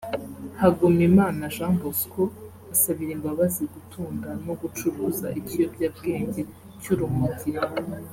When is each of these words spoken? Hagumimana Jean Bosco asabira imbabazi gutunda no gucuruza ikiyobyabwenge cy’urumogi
Hagumimana 0.61 1.41
Jean 1.55 1.73
Bosco 1.81 2.23
asabira 2.73 3.11
imbabazi 3.17 3.61
gutunda 3.73 4.29
no 4.45 4.53
gucuruza 4.61 5.27
ikiyobyabwenge 5.39 6.41
cy’urumogi 6.81 7.51